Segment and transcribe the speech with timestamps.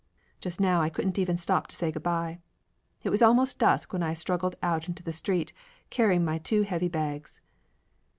[0.39, 2.39] Just now I couldn't even stop to say good by.
[3.03, 5.53] It was almost dusk when I strug gled out into the street
[5.91, 7.39] carrying my two heavy bags.